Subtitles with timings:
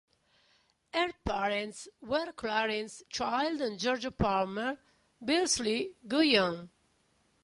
[0.95, 4.79] Her parents were Clarence Child and Georgia Palmer
[5.23, 6.69] (Beardsley) Guion.